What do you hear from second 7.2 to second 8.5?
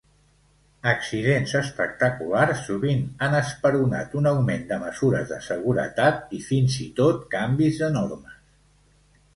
canvis de normes.